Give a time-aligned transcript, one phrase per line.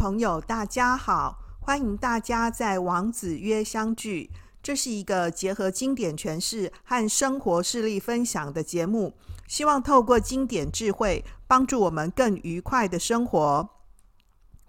[0.00, 1.38] 朋友，大家好！
[1.60, 4.30] 欢迎大家在王子曰相聚。
[4.62, 9.12] 这是一个结合经典诠释和生活事例分享的节目，
[9.46, 13.68] 希望透过经典智慧，帮助我们更愉快的生活。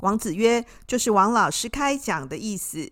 [0.02, 2.91] 王子曰就是王老师开讲的意思。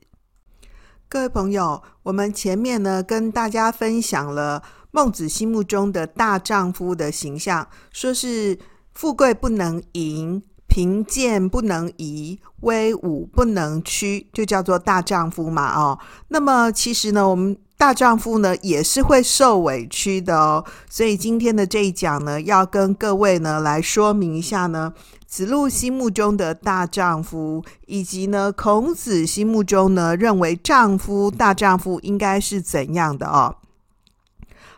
[1.09, 8.58] 各位朋友，我们前面呢跟大家分享了孟子心目中的大丈夫的形象，说是
[8.94, 10.41] 富贵不能淫。
[10.70, 16.00] 贫贱不能移，威武不能屈，就叫做大丈夫嘛，哦。
[16.30, 20.64] 那么其实呢，我们大丈夫呢也是会受委屈的哦。
[20.90, 24.94] 所以今天的这一讲呢，要跟各位呢来说明一下呢，
[25.26, 33.56] 子路心目中的大丈夫，以及呢孔子心目中呢认为丈夫大丈夫应该是怎样的哦。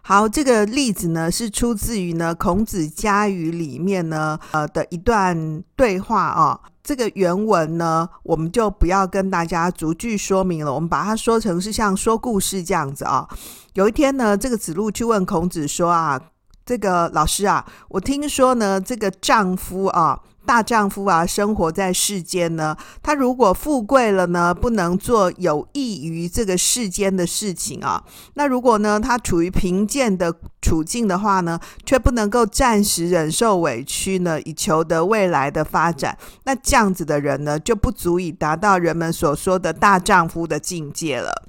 [0.04, 6.60] 好，这个例子呢是出自于呢《孔子家语》里面呢呃的一段对话啊。
[6.84, 13.28] 这个原文呢，我们就不要跟大家逐句说明了，我们把它说成是像说故事这样子啊。
[13.74, 16.20] 有一天呢，这个子路去问孔子说啊，
[16.66, 20.20] 这个老师啊，我听说呢，这个丈夫啊。
[20.46, 28.04] 大丈夫啊，生活在世间呢，他如果富贵了呢，不能做有益于这个世间的事情啊。
[28.34, 41.48] 那如果呢，他处于贫贱的处境的话呢，却不能够暂时忍受委屈呢，以求得未来的发展，那这样子的人呢，就不足以达到人们所说的大丈夫的境界了。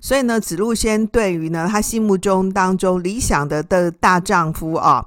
[0.00, 5.06] 所以呢，子路先对于呢，他心目中当中理想的的大丈夫啊。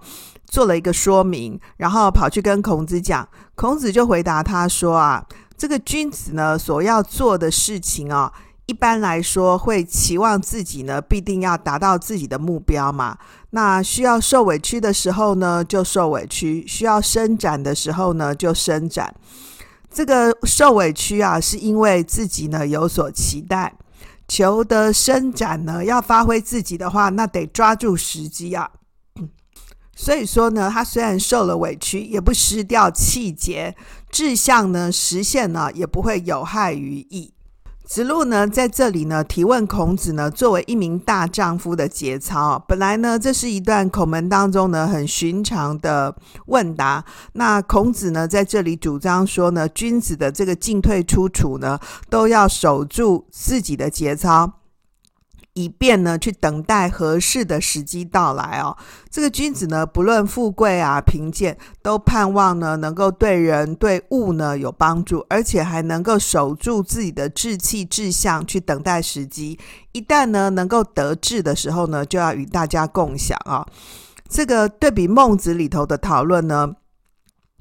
[0.52, 5.26] 做了一个说明，然后跑去跟孔子讲，孔子就回答他说啊，
[5.58, 8.30] 这个君子呢所要做的事情啊，
[8.66, 13.18] 一般来说会期望自己呢必定要达到自己的目标嘛。
[13.52, 19.16] 那需要受委屈的时候呢，就受委屈；需要伸展的时候呢，就伸展。
[19.90, 23.72] 这个受委屈啊，是因为自己呢有所期待；
[24.28, 28.70] 求得伸展呢，要发挥自己的话，那得抓住时机啊。
[29.96, 33.76] 所以说呢，他虽然受了委屈，也不失掉气节，
[34.10, 37.34] 志向呢实现呢也不会有害于义。
[37.84, 46.16] 子路呢在这里呢提问孔子呢，作为一名大丈夫的节操，本来呢这是一段孔门当中呢很寻常的
[46.46, 47.04] 问答。
[47.34, 51.78] 那孔子呢在这里主张说呢，君子的这个进退出处呢，
[52.10, 54.61] 都要守住自己的节操。
[55.54, 58.78] 以便呢，去等待合适的时机到来哦。
[59.10, 69.60] 这个君子呢，不论富贵啊、贫贱，都盼望呢，能够对人对物呢有帮助，而且还能够守住自己的志气志向，去等待时机。
[69.92, 73.66] 一旦呢，能够得志的时候呢，就要与大家共享啊。
[74.30, 76.76] 这个对比孟子里头的讨论呢，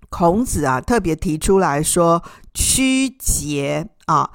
[0.08, 2.22] 孔子啊特别提出来说，
[2.54, 4.30] 屈节啊。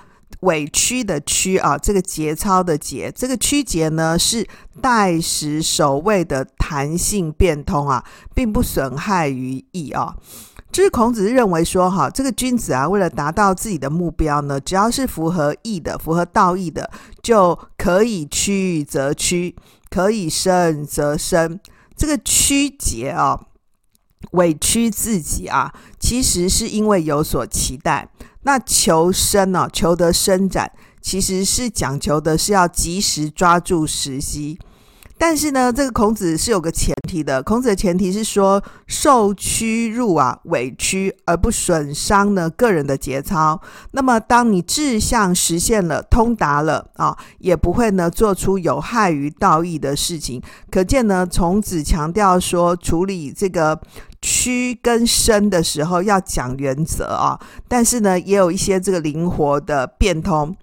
[0.45, 4.47] 委屈的屈啊，这个节操的节，这个屈节呢是
[4.81, 10.15] 待时守位的弹性变通啊，并不损害于义啊。
[10.71, 16.91] 就是孔子认为说哈，这个君子啊，为了达到自己的目标呢，只要是符合义的、符合道义的，
[17.23, 19.55] 就可以屈则屈，
[19.89, 21.59] 可以伸则伸。
[21.95, 23.39] 这个屈节啊，
[24.31, 28.09] 委屈自己啊，其实是因为有所期待。
[28.45, 34.59] 那求生呢、求得伸展，其实是讲求的是要及时抓住时机。
[35.17, 37.41] 但是呢，这个孔子是有个前提的。
[37.41, 43.59] 孔子的前提是说，受屈辱啊，委屈而不损伤呢个人的节操。
[43.91, 50.41] 那么，当你志向实现了、通达了啊，也不会呢做出有害于道义的事情。
[50.69, 53.79] 可见呢，孔子强调说，处理这个。
[54.21, 60.55] 屈跟伸的时候要讲原则啊，但是呢，也有一些这个灵活的变通。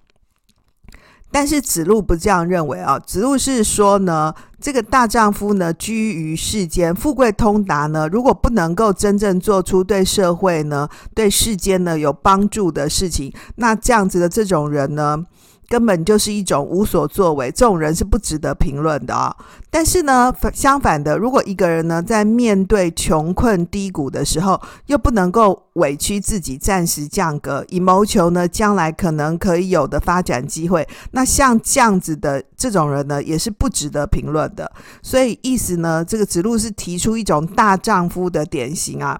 [1.33, 4.31] 但是子路不这样认为啊，子路是说呢，
[4.61, 15.25] 这个大丈夫呢，居于世间，富贵通达呢，如果不能够真正做出对社会呢、对世间呢有帮助的事情，那这样子的这种人呢，
[15.73, 19.35] 根本就是一种无所作为，这种人是不值得评论的啊。
[19.71, 34.71] 但是呢，相反的，如果一个人呢在面对穷困低谷的时候，又不能够委屈自己，暂时降格，以谋求呢将来可能可以有的发展机会，那像这样子的这种人呢，也是不值得评论的。
[35.01, 39.19] 所以意思呢，这个子路是提出一种大丈夫的典型啊。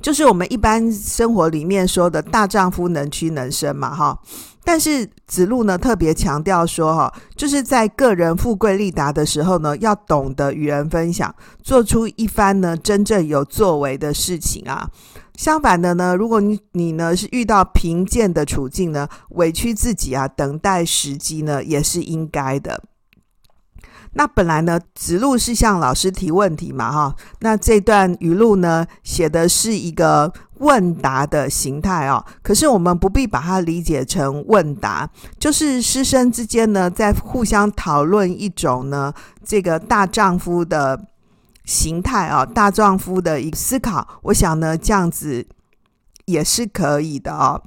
[0.00, 4.18] 就是我们一般生活里面说的大丈夫能屈能伸嘛，哈。
[4.64, 11.32] 但是子路呢特别强调说，哈，就是在个人富贵利达的时候呢，要懂得与人分享，
[11.62, 14.90] 做出一番呢真正有作为的事情啊。
[15.36, 22.82] 相反的呢，如果你你呢是遇到贫贱的处境呢，委屈自己啊，等待时机呢，也是应该的。
[24.18, 27.14] 那本来呢，子路是向老师提问题嘛，哈。
[27.40, 32.24] 那这段语录呢，写的是一个问答的形态哦。
[32.42, 35.06] 可是我们不必把它理解成问答，
[35.38, 39.12] 就是师生之间呢，在互相讨论一种呢，
[39.44, 40.98] 这个大丈夫的
[41.66, 44.08] 形态啊，大丈夫的一个思考。
[44.22, 45.46] 我想呢，这样子
[46.24, 47.62] 也是可以的哦。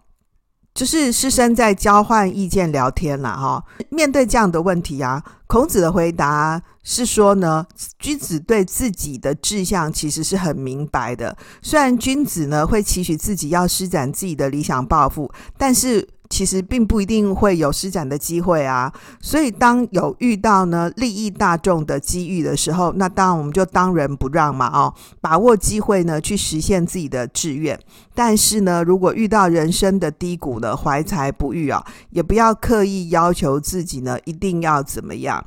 [0.73, 3.63] 就是师生在交换意见、聊天了哈。
[3.89, 7.65] 面对这样的问题啊，孔子的回答是说呢，
[7.97, 11.37] 君子对自己的志向其实是很明白的。
[11.61, 16.07] 虽然君子呢会期许自己要施展自己的理想抱负，但是。
[16.29, 27.77] 其实并不一定会有施展的机会啊，所以当有遇到呢利益大众的机遇的时候，那当然我们就当仁不让嘛，哦，把握机会呢去实现自己的志愿。
[28.13, 35.43] 但是呢，如果遇到人生的低谷呢，怀才不遇啊，也不要刻意要求自己呢一定要怎么样。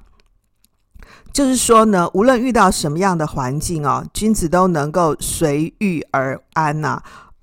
[1.33, 7.03] 就是说呢，无论遇到什么样的环境哦，君子都能够随遇而安呐、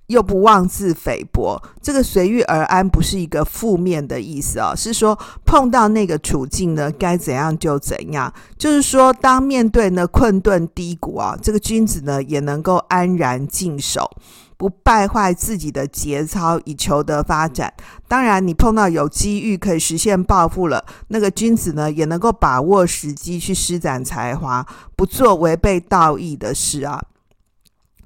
[0.10, 8.34] 又不妄自菲薄，这个随遇而安不是一个负面的意思哦，是说碰到那个处境呢，该怎样就怎样。
[8.58, 14.10] 就是说，当面对呢困顿低谷啊，这个君子呢也能够安然静守，
[14.58, 17.72] 不败坏自己的节操，以求得发展。
[18.08, 24.66] 当然，你碰到有机遇可以实现抱负了，那个君子呢也能够把握时机去施展才华，
[24.96, 27.00] 不做违背道义的事啊。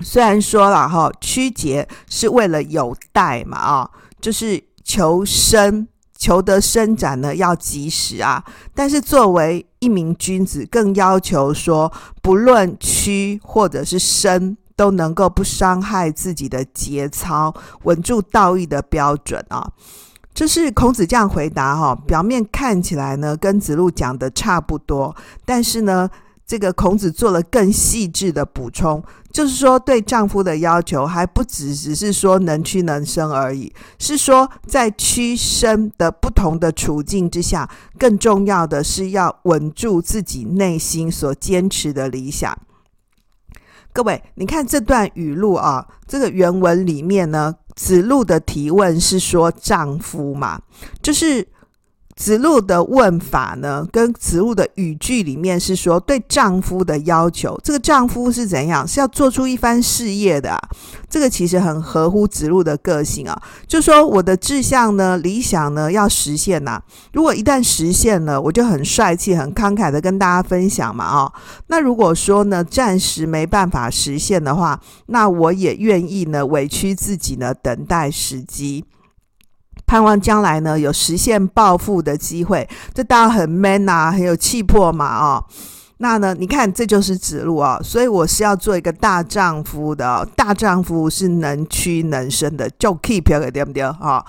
[0.03, 3.89] 虽然说了哈，屈节是为了有待嘛啊，
[4.19, 8.43] 就是求伸，求得伸展呢要及时啊。
[8.75, 11.91] 但是作为一名君子，更要求说，
[12.21, 17.53] 不论屈或者是伸，都能够不伤害自己的节操，
[17.83, 19.71] 稳住道义的标准啊。
[20.33, 25.15] 这是孔子这样回答哈，表面看起来呢跟子路讲的差不多，
[25.45, 26.09] 但是呢。
[26.45, 29.01] 这个孔子做了更细致的补充，
[29.31, 42.55] 就是说对丈夫的要求还不只只是说能屈能伸而已，是说在屈伸的不同的处境之下，更重要的是要稳住自己内心所坚持的理想。
[43.93, 50.61] 各位，你看这段语录啊，这个原文里面呢，子路的提问是说丈夫嘛，
[51.01, 51.47] 就是。
[52.15, 57.59] 子路的问法呢，跟子路的语句里面是说对丈夫的要求。
[57.63, 58.87] 这个丈夫是怎样？
[58.87, 60.59] 是要做出一番事业的啊。
[61.09, 63.41] 这个其实很合乎子路的个性啊。
[63.67, 66.81] 就说我的志向呢、理想呢要实现呐。
[67.13, 71.05] 如果一旦实现了，我就很帅气、很慷慨的跟大家分享嘛。
[71.05, 71.33] 哦，
[71.67, 78.85] 那如果说呢暂时没办法实现的话，那我也愿意呢委屈自己呢等待时机。
[79.93, 85.45] 盼望将来呢有实现暴富的机会，这当然很 man 啊，很有气魄嘛，哦，
[85.97, 94.25] 那呢，你看这就是子路啊，所以我是要做一个大丈夫的，大丈夫是能屈能伸的，就 keep 个对不对啊？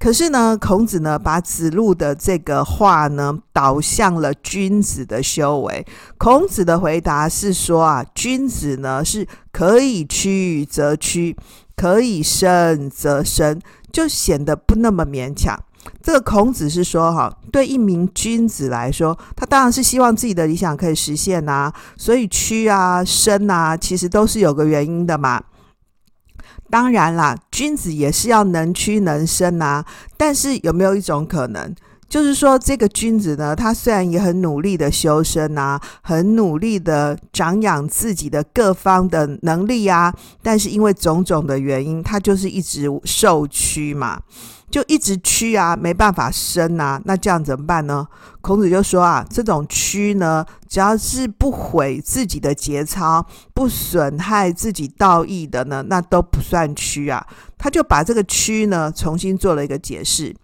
[0.00, 5.86] 可是呢，孔子呢把子路的这个话呢导向了君子的修为。
[6.18, 11.36] 孔子的回答是说啊，君子呢是可以屈则屈，
[11.76, 13.60] 可以伸则伸。
[13.94, 15.56] 就显得不那么勉强。
[16.02, 25.40] 这个孔子是说，哈，对一名君子来说，他当然是希望自己的理想可以实现呐，所以屈啊、伸啊，其实都是有个原因的嘛。
[26.70, 29.84] 当然啦，君子也是要能屈能伸呐。
[30.16, 31.72] 但是有没有一种可能？
[32.08, 44.20] 就是说，这个君子呢，他虽然也很努力的修身啊，很努力的长养自己的各方的能力啊，但是因为种种的原因，他就是一直受屈嘛，
[44.70, 48.06] 就一直屈啊，没办法伸啊，那这样怎么办呢？
[48.40, 57.26] 孔子就说啊，这种屈呢，只要是不毁自己的节操，不损害自己道义的呢，那都不算屈啊。
[57.56, 60.34] 他就把这个屈呢，重新做了一个解释。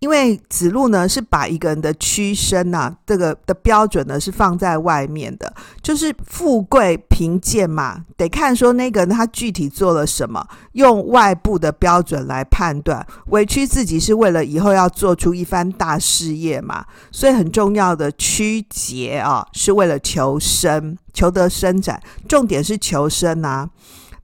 [0.00, 5.52] 因为子路呢是把一个人的屈伸呐，这个的标准呢是放在外面的，
[5.82, 13.04] 就是富贵贫贱嘛，得看说那个人他具体做了什么，用外部的标准来判断。
[13.26, 23.68] 委屈自己是为了以后要做出一番大事业嘛，所以很重要的屈节啊，是为了求生，求得伸展，重点是求生啊。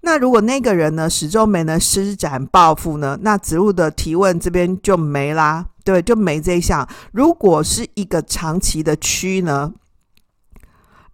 [0.05, 6.87] 那如果那个人呢，始终没能施展抱负呢，那子路的提问这边就没啦，对，就没这一项。
[7.13, 9.73] 如果是一个长期的屈呢，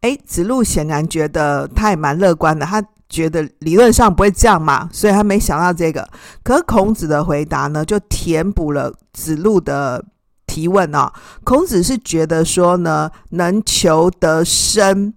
[0.00, 6.08] 诶，子路显然觉得他也蛮乐观的，他觉得理论上不会这样嘛，所以他没想到这个。
[6.42, 10.04] 可是孔子的回答呢，就填补了子路的
[10.46, 11.12] 提问啊。
[11.44, 15.14] 孔子是觉得说呢，能求得生，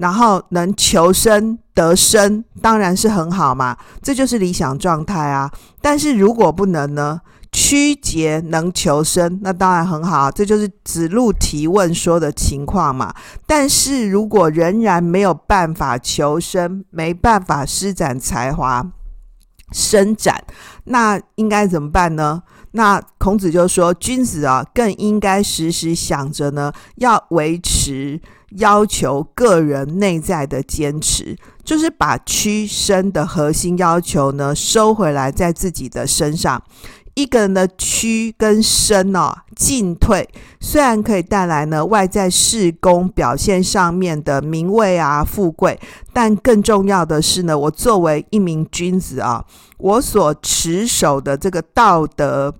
[0.00, 5.50] 然后能求生得生，当然是很好嘛，这就是理想状态啊。
[5.80, 7.20] 但是如果不能呢？
[7.52, 13.12] 屈节能求生，那当然很好，这就是子路提问说的情况嘛。
[13.44, 18.86] 但是如果仍然没有办法求生，没办法施展才华、
[19.72, 20.44] 伸展，
[20.84, 22.44] 那应该怎么办呢？
[22.70, 28.20] 那孔子就说，君子啊，更应该时时想着呢，要维持
[28.58, 36.62] 要求个人内在的坚持，就是把屈伸的核心要求呢收回来在自己的身上。
[37.14, 40.26] 一个人的屈跟伸哦，进退
[40.60, 45.78] 虽然可以带来呢外在事功表现上面的名位啊、富贵，
[46.12, 49.44] 但更重要的是呢，我作为一名君子啊，
[49.78, 52.54] 我所持守的这个道德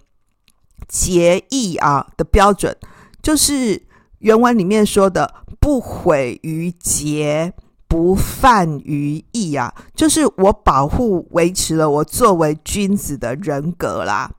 [0.88, 2.76] 节义啊的标准，
[3.22, 3.80] 就是
[4.20, 7.52] 原文里面说的“不毁于节，
[7.88, 14.30] 不犯于义”啊，就是我保护维持了我作为君子的人格啦。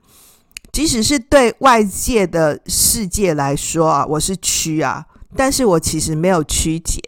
[0.71, 7.01] 即使是对外界的世界来说啊，我是屈啊，但是我其实没有屈解。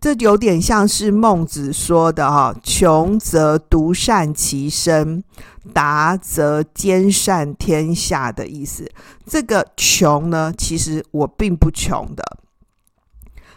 [0.00, 5.24] 这有点像是孟子说的哈、：“穷则独善其身，
[5.72, 8.90] 达则兼善天下”的意思。
[9.26, 12.22] 这个穷呢，其实我并不穷的。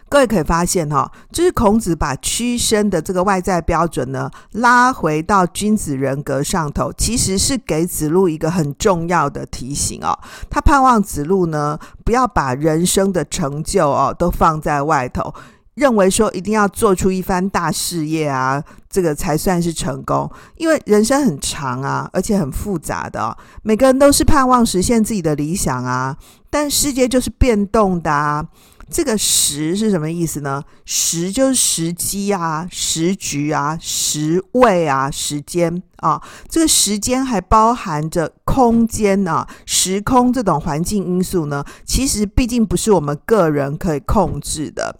[0.08, 10.18] 各位可以发现哈，就是孔子把屈身的这个外在标准呢，拉回到君子人格上头，其实是给子路一个很重要的提醒哦。
[10.50, 15.32] 他盼望子路呢，不要把人生的成就哦都放在外头，
[15.80, 20.30] 认为说一定要做出一番大事业啊，这个才算是成功。
[20.58, 26.14] 因为人生很长啊，而且很复杂的，每个人都是盼望实现自己的理想啊，
[26.50, 28.46] 但世界就是变动的啊。
[28.92, 30.60] 这个时是什么意思呢？
[30.84, 36.20] 时就是时机啊、时局啊、时位啊、时间啊。
[36.48, 44.96] 这个时间还包含着空间啊、时空这种环境因素呢，其实毕竟不是我们个人可以控制的。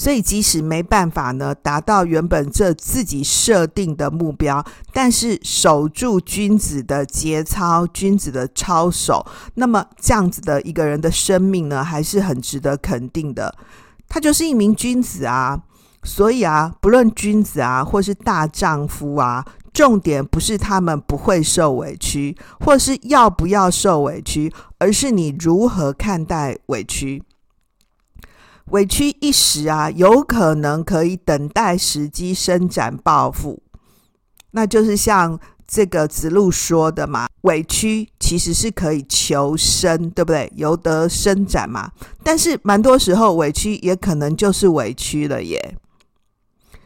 [0.00, 13.52] 所以，即使没办法呢达到原本这自己设定的目标，但是守住君子的节操、君子的操守，那么这样子的一个人的生命呢，还是很值得肯定的。
[14.08, 15.60] 他就是一名君子啊。
[16.04, 27.20] 所以啊，不论君子啊，或是大丈夫啊，重点不是他们不会受委屈，或是要不要受委屈，而是你如何看待委屈。
[28.70, 33.62] 委屈一时啊，有可能可以等待时机伸展抱负，
[34.50, 40.50] 那就是像这个子路说的嘛，委屈其实是可以求生，对不对？
[40.56, 41.90] 由得伸展嘛。
[42.22, 45.76] 但是蛮多时候委屈也可能就是委屈了耶。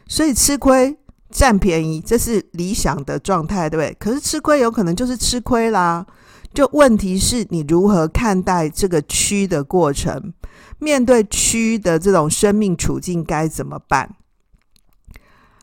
[0.07, 0.97] 所以吃亏
[1.31, 3.95] 占便宜，这是理想的状态，对不对？
[3.99, 6.05] 可是吃亏有可能就是吃亏啦。
[6.53, 10.33] 就问题是你如何看待这个屈的过程？
[10.79, 14.15] 面对屈的这种生命处境该怎么办？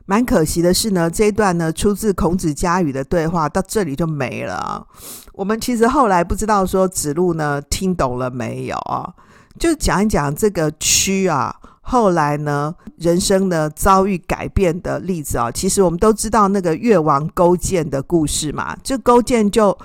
[0.07, 4.87] 蛮可惜的是呢，这一段呢出自孔子家语的对话，到这里就没了。
[5.35, 9.15] 我们其实后来不知道说子路呢听懂了没有啊？
[9.59, 15.51] 就讲一讲这个屈啊，后来呢人生呢遭遇改变的例子啊。
[15.51, 19.77] 其实我们都知道那个越王勾践的故事嘛，就勾践就。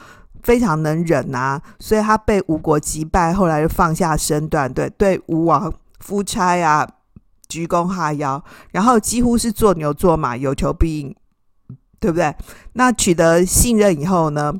[0.45, 6.87] 非常能忍啊，所以他被吴国击败，后来就放下身段，对对吴王夫差啊，
[7.49, 11.15] 鞠躬哈腰，然后几乎是做牛做马，有求必应，
[11.99, 12.35] 对不对？
[12.73, 14.53] 那取得信任以后呢，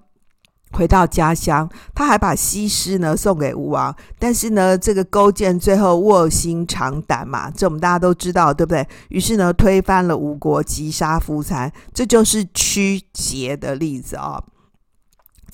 [0.72, 8.88] 回到家乡，他还把西施呢送给吴王，但是呢，这个勾践最后卧薪尝胆嘛，这我们大家都知道，对不对？
[9.10, 14.44] 于是呢，推翻了吴国，击杀夫差，这就是屈节的例子、哦。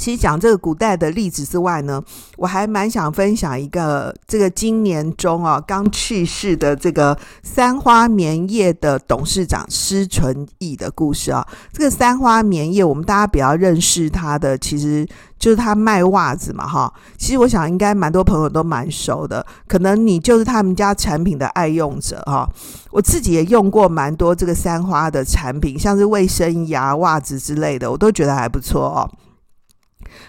[0.01, 2.01] 其实讲这个古代的例子之外呢，
[2.35, 11.47] 我还蛮想分享一个这个今年中啊刚去世的这个三花棉业的董事长施存义的故事啊。
[11.71, 16.91] 这个三花棉业，我们大家比较认识他的，其实就是他卖袜子嘛，哈。
[17.19, 22.49] 其实我想应该蛮多朋友都蛮熟的，可能你就是他们家产品的爱用者哈。
[22.89, 29.07] 我自己也用过蛮多这个三花的产品，像是卫生牙、袜子之类的，我都觉得还不错哦。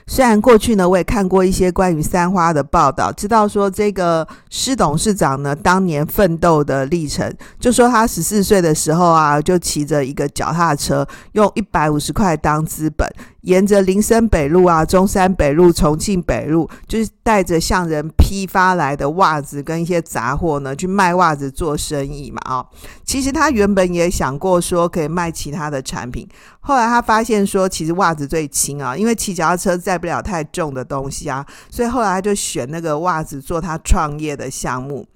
[0.07, 13.09] 虽然过去呢，我也看过一些关于三花的报道，知道说这个施董事长呢，当年奋斗的历程，就说他十四岁的时候啊，就骑着一个脚踏车，用一百五十块当资本。
[13.43, 22.65] 沿着林森北路啊、中山北路、重庆北路，就是带着向人批发来的袜子跟一些杂货呢，去卖袜子做生意嘛啊、
[23.05, 26.27] 其实他原本也想过说可以卖其他的产品，
[26.61, 35.07] 后来他发现说其实袜子最轻啊，因为骑脚踏车载不了太重的东西啊，所以后来他就选那个袜子做他创业的项目。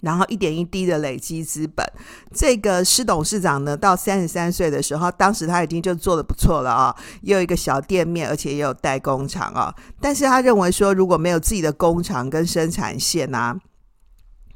[0.00, 1.86] 然后一点一滴的累积资本，
[2.34, 9.74] 这个施董事长呢，到三十三岁的时候，当时他已经就做得不错了啊，也有一个小店面，而且也有代工厂啊。
[10.00, 13.56] 但是他认为说，如果没有自己的工厂跟生产线啊，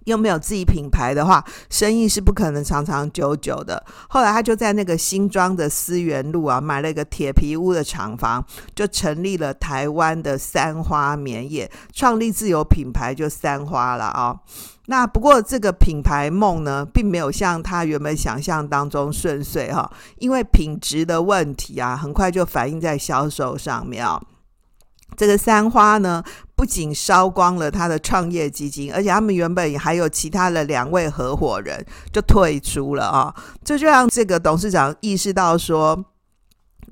[0.05, 3.85] 又没有自己品牌的话，生意是不可能长长久久的。
[4.09, 14.41] 后来他就在那个新庄的思源路啊，买了一个铁皮屋的厂房，就成立了台湾的三花棉业，创立自有品牌，就三花了啊。
[14.87, 24.21] 那不过这个品牌梦呢，并没有像他原本想象当中顺遂哈，因为品质的问题啊，很快就反映在销售上面啊。
[25.17, 26.23] 这个三花呢，
[26.55, 36.05] 不仅烧光了他的创业基金，而且他们原本还有其他的两位合伙人就退出了啊，这就让这个董事长意识到说。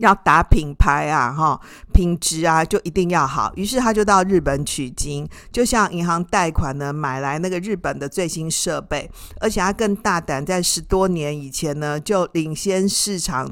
[0.02, 1.60] 要打品牌啊，哈，
[1.94, 3.52] 品质啊，就一定要好。
[3.54, 13.48] 于是他就到日本取经，就向银行贷款呢，买来那个日本的最新设备，而且他更大胆，在十多年以前呢，就领先市场，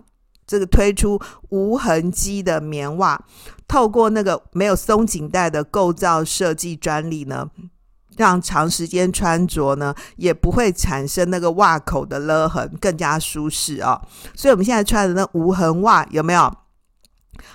[0.46, 3.24] 这个推出无痕迹的棉袜，
[3.68, 7.48] 透过那个没有松紧带的构造设计专利呢。
[8.20, 13.98] 让长时间穿着呢，也不会产生那个袜口的勒痕，更加舒适哦。
[14.36, 16.54] 所以我们现在穿的那无痕袜有没有？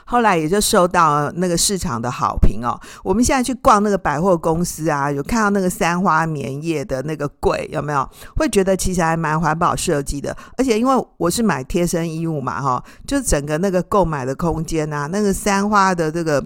[0.05, 2.79] 后来也就受到那个市场的好评哦。
[3.03, 8.09] 我们现在去逛那个百货公司啊，有看到那个三花棉业的那个柜有没有？
[8.35, 16.43] 会觉得其实还蛮环保设计的，而且因为我是买贴身衣物嘛，哈，就整个那个购买的空间啊，那个三花的这个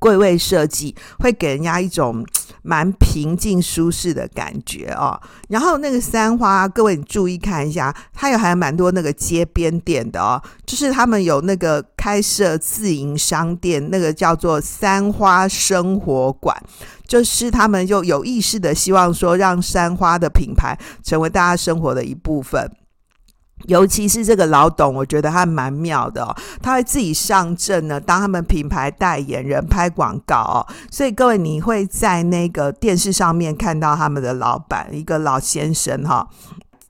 [0.00, 2.26] 柜位设计，会给人家一种。
[2.62, 16.56] 蛮平静舒适的感觉哦，然后那个三花，各位你注意看一下，它有还蛮多那个街边店的哦，就是他们有那个开设自营商店，那个叫做三花生活馆，
[17.06, 22.70] 就是他们就有意识的希望说，让三花的品牌成为大家生活的一部分。
[23.66, 30.66] 尤其是这个老董，我觉得他蛮妙的，他会自己上阵呢，当他们品牌代言人拍广告哦。
[30.90, 36.28] 所以各位，你会在那个电视上面看到他们的老板，一个老先生哈，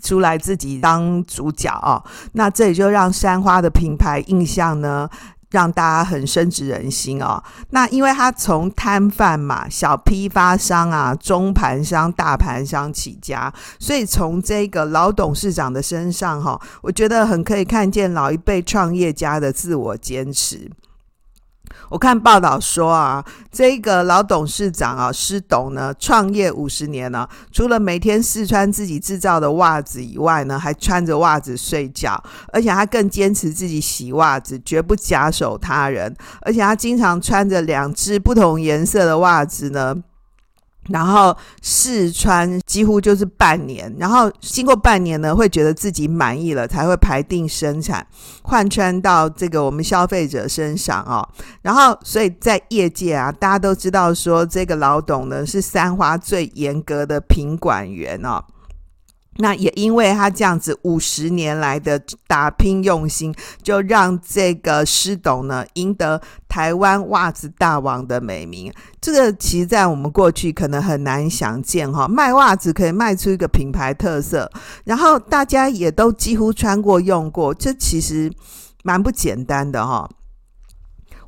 [0.03, 2.03] 出来自己当主角哦。
[2.33, 5.09] 那这也就让山花的品牌印象呢，
[5.53, 7.41] 让大家很深植人心哦。
[7.71, 20.69] 那因为他从摊贩嘛，小批发商啊，中盘商、大盘商起家，所以从这个老董事长的身上哈，我觉得很可以看见老一辈创业家的自我坚持。
[21.89, 39.97] 我看报道说啊，这个老董事长啊，施董呢，创业五十年了，除了每天试穿自己制造的袜子以外呢，还穿着袜子睡觉，而且他更坚持自己洗袜子，绝不假手他人，而且他经常穿着两只不同颜色的袜子呢。
[40.89, 48.05] 然后试穿几乎就是半年，然后经过半年呢，会觉得自己满意了，才会排定生产，
[48.43, 51.27] 换穿到这个我们消费者身上哦。
[51.63, 58.43] 然后，所以在业界啊，大家都知道说，这个老董呢是三花最严格的品管员哦。
[59.37, 68.73] 那也因为他这样子五十年来的打拼用心，就让这个施董呢赢得台湾袜子大王的美名。
[69.01, 74.51] 这个其实，在我们过去可能很难想见哈，卖袜子可以卖出一个品牌特色，
[74.85, 78.31] 然后大家也都几乎穿过用过，这其实
[78.85, 80.09] 蛮不简单的哈。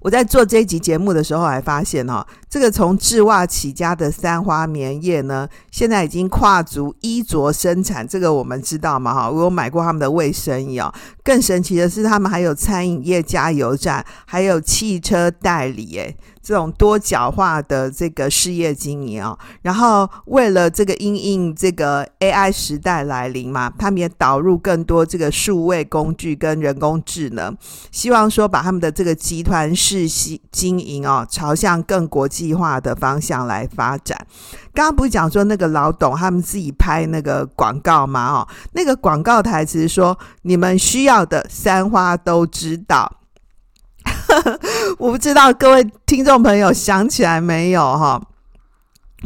[0.05, 8.07] 我在做这一集节目的时候，还发现哈，这个从制袜起家的三花棉业呢，现在已经跨足衣着生产。
[8.07, 10.93] 这个我们知道嘛哈，我有买过他们的卫生衣哦。
[11.23, 19.37] 更神奇的是，他们还有餐饮业加油站，还有汽车代理，诶这种多角化的这个事业经营啊。
[19.62, 27.57] 然后为了这个因应这个 AI 时代来临嘛，他们也导入更多这个数位工具跟人工智能，
[27.90, 30.07] 希望说把他们的这个集团式
[30.52, 34.26] 经营哦，朝向更国际化的方向来发展。
[34.74, 38.33] 刚刚不是讲说那个老董他们自己拍那个广告吗？
[38.33, 43.11] 哦，那个广告台词说：“你们需要的三花都知道。”
[44.99, 48.20] 我不知道各位听众朋友想起来没有哈？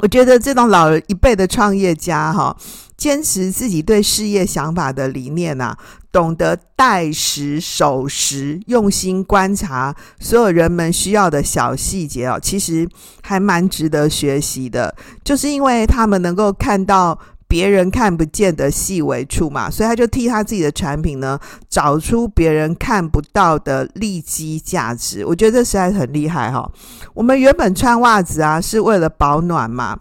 [0.03, 2.57] 我觉得这种老一辈的创业家哈，
[2.97, 5.77] 坚持自己对事业想法的理念啊，
[6.13, 12.89] 懂得待时守时，用心观察所有人们需要的小细节哦，其实
[13.23, 14.95] 还蛮值得学习的。
[15.25, 17.19] 就是因为他们能够看到。
[17.49, 25.25] 别人看不见的细微处嘛，所以他就替他自己的产品呢，找出别人看不到的利基价值。
[25.25, 26.71] 我觉得这实在很厉害哈。
[27.15, 29.97] 我们原本穿袜子啊，是为了保暖嘛，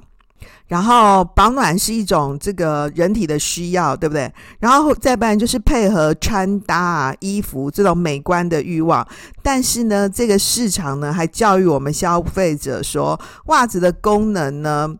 [0.67, 4.29] 然后保暖是一种这个人体的需要，对不对？
[4.59, 9.07] 然后再不然就是配合穿搭啊，衣服这种美观的欲望。
[9.41, 14.93] 但是呢，这个市场呢，还教育我们消费者说，袜子的功能呢，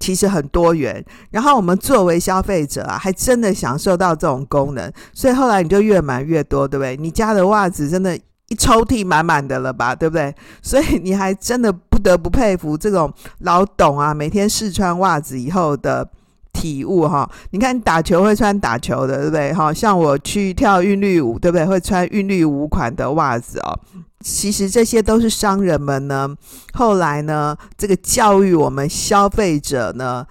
[0.00, 6.96] 其实很多元，然后我们作为消费者啊，还真的享受到这种功能，所以后来你就越买越多，对不对？
[6.96, 10.34] 你家的袜子真的，一抽屉满满的了吧， 对不对？
[10.62, 16.08] 所以你还真的不得不佩服这种老董啊，每天试穿袜子以后的
[16.54, 17.30] 体悟哈。
[17.50, 19.52] 你看打球会穿打球的，对不对？
[19.52, 21.66] 哈，像我去跳韵律舞，对不对？
[21.66, 23.78] 会穿韵律舞款的袜子哦。
[24.22, 26.36] 其实这些都是商人们呢，
[26.74, 30.26] 后来呢，这个教育我们消费者呢，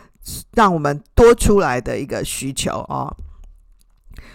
[0.54, 3.15] 让我们多出来的一个需求哦。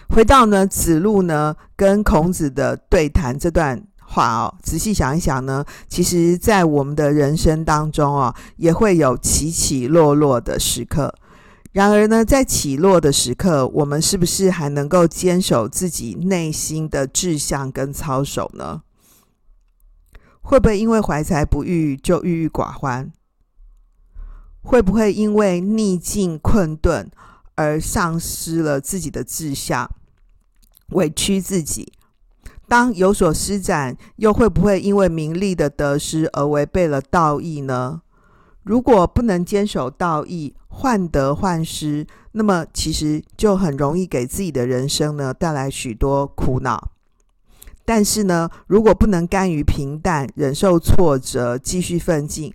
[0.09, 11.15] 回到呢，子路呢跟孔子的对谈这段话哦，仔细想一想呢，其实在我们的人生当中哦，也会有起起落落的时刻。
[11.71, 18.81] 然而呢，在起落的时刻，我们是不是还能够坚守自己内心的志向跟操守呢？
[20.45, 23.11] 会不会因为怀才不遇就郁郁寡欢？
[24.61, 27.09] 会不会因为逆境困顿
[27.55, 29.89] 而丧失了自己的志向，
[30.89, 31.91] 委屈自己？
[32.67, 38.03] 当有所施展，又会不会因为名利的得失而违背了道义呢？
[38.61, 46.91] 如果不能坚守道义，患得患失，那么其实就很容易给自己的人生呢带来许多苦恼。
[47.85, 52.51] 但是呢，如果不能甘于平淡，忍受挫折，继续奋进，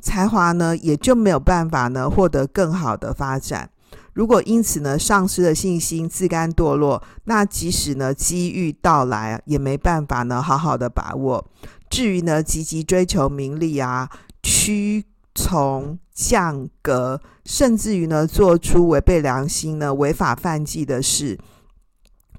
[0.00, 3.70] 才华呢也就没有办法呢获得更好的发展。
[4.12, 11.46] 如果因此呢丧失了信心，自甘堕落，那即使呢机遇到来，也没办法呢好好的把握。
[11.88, 14.10] 至于呢积极追求名利啊，
[14.42, 21.38] 屈从降格，甚至于呢做出违背良心呢违法犯纪的事。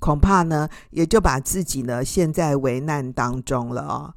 [0.04, 4.14] 恐怕呢，也就把自己呢陷在危难当中了哦。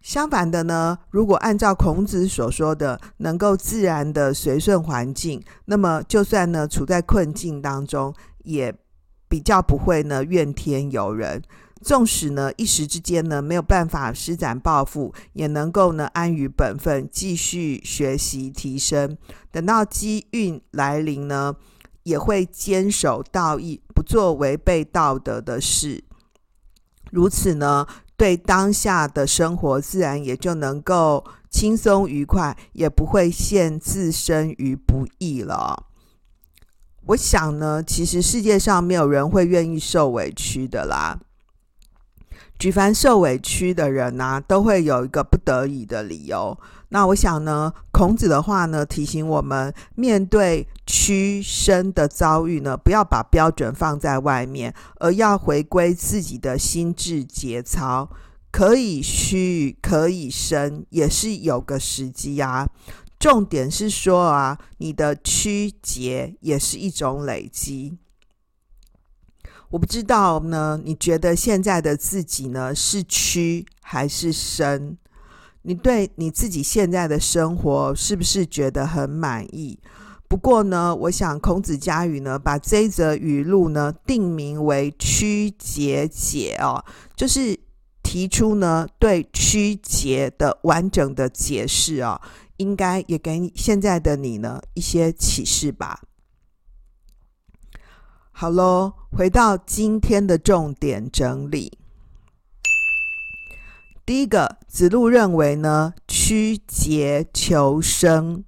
[0.00, 8.74] 相反的呢，如果按照孔子所说的，能够自然的随顺环境，那么就算呢处在困境当中，也
[9.28, 11.40] 比较不会呢怨天尤人。
[11.80, 19.16] 纵使呢一时之间呢没有办法施展抱负，也能够呢安于本分，继续学习提升。
[19.52, 21.54] 等到机运来临呢，
[22.02, 26.04] 也会坚守道义，不做违背道德的事。
[27.10, 27.86] 如此呢，
[28.16, 35.86] 对当下的生活自然也就能够轻松愉快，也不会陷自身于不义了。
[37.06, 41.18] 我想呢，其实世界上没有人会愿意受委屈的啦。
[42.58, 46.56] 举凡受委屈的人呐、啊，都会有一个不得已的理由。
[46.90, 58.10] 那我想呢，孔子的话呢，提醒我们，面对屈身的遭遇呢，不要把标准放在外面，而要回归自己的心智节操。
[58.50, 62.68] 可以屈，可以伸，也是有个时机啊。
[63.18, 67.96] 重点是说啊，你的屈节也是一种累积。
[69.70, 74.98] 我不知道呢，你觉得现在的自己呢是屈还是伸？
[75.62, 79.78] 你对你自己现在的生活是不是觉得很满意？
[80.32, 86.82] 不过呢，我想孔子家语呢把这一则语录呢定名为“曲节解”哦，
[87.14, 87.60] 就是
[88.02, 92.18] 提出呢对曲节的完整的解释哦，
[92.56, 96.00] 应该也给现在的你呢一些启示吧。
[98.30, 101.76] 好喽，回到今天的重点整理。
[104.06, 108.42] 第一个，子路认为呢，曲节求生、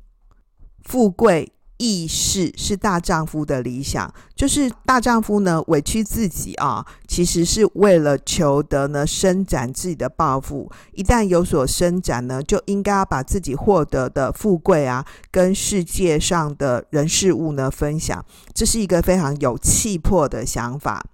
[0.82, 1.53] 富贵。
[1.76, 10.70] 义士是大丈夫的理想，就是大丈夫呢委屈自己啊，其实是为了求得呢伸展自己的抱负。
[10.92, 18.24] 一旦有所伸展呢，就应该要把自己获得的富贵啊，跟世界上的人事物呢分享。
[18.52, 21.04] 这是一个非常有气魄的想法，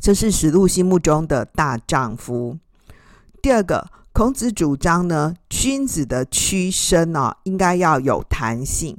[0.00, 2.56] 这是史路心目中的大丈夫。
[3.42, 8.98] 第二个，孔子主张呢，君子的屈伸呢、应该要有弹性，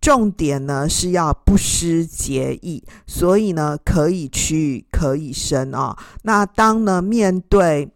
[0.00, 7.92] 重点呢是要不失节义，所以呢可以屈可以伸啊、那当呢面对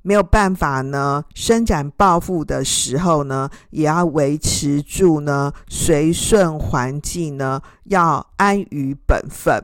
[0.00, 9.62] 没有办法呢伸展抱负的时候呢，也要维持住呢随顺环境呢，要安于本分。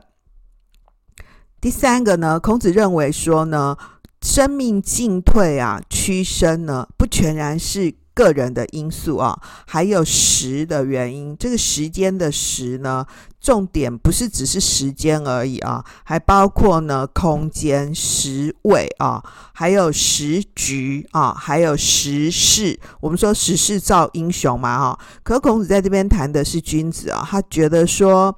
[1.59, 3.75] 第三个呢，孔子认为说呢。
[4.21, 11.35] 生命进退啊，屈伸呢，不全然是个人的因素啊，还有时的原因。
[11.37, 13.05] 这个时间的时呢，
[13.39, 22.79] 重点不是只是时间而已啊，还包括呢空间、时位啊，还有时局啊，还有时势。
[22.99, 24.99] 我们说时势造英雄嘛，哈。
[25.23, 28.37] 可孔子在这边谈的是君子啊，他觉得说，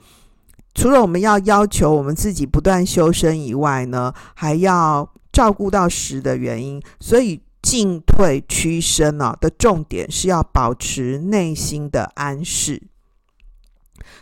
[0.73, 5.09] 除了我们要要求我们自己不断修身以外呢，还要。
[5.33, 12.81] 照顾到时的原因，所以进退屈伸呢的重点是要保持内心的安适。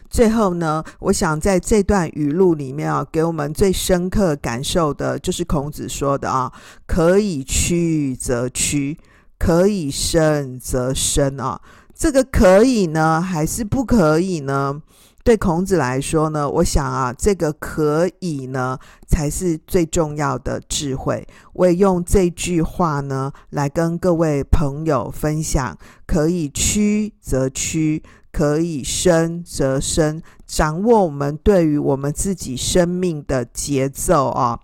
[0.10, 6.52] 最后呢，我想在这段语录里面啊，给我们最深刻感受的就是孔子说的啊
[6.86, 8.98] ：“可以屈则屈，
[9.38, 11.62] 可以伸则伸啊。”
[11.96, 14.82] 这个可以呢，还是不可以呢？
[15.24, 21.28] 对孔子来说呢，我想啊，这个可以呢，才是最重要的智慧。
[21.54, 34.60] 我也用这句话呢，来跟各位朋友分享：可以屈则屈，可以伸则伸，掌握我们对于我们自己生命的节奏啊，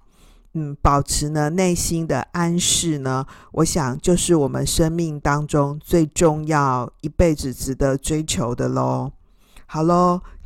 [0.53, 9.11] 嗯，保持呢内心的安适呢，我想就是我们生命当中最重要、一辈子值得追求的喽。
[9.67, 10.19] 好喽。